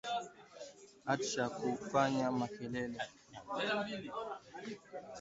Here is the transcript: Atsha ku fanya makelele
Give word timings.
Atsha 1.13 1.43
ku 1.55 1.67
fanya 1.91 2.27
makelele 2.39 2.99